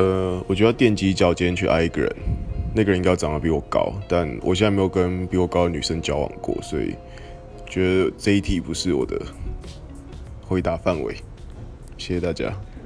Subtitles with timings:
[0.00, 2.16] 呃我觉得要踮起脚尖去爱一个人
[2.74, 6.94] 那个人应该长得比我高但我现在没有跟比我高的女生交往过所以
[7.70, 9.20] 觉得这一题不是我的
[10.42, 11.14] 回答范围。
[11.96, 12.52] 谢谢大家。